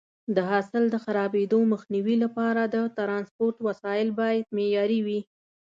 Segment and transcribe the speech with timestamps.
[0.35, 5.19] د حاصل د خرابېدو مخنیوي لپاره د ټرانسپورټ وسایط باید معیاري وي.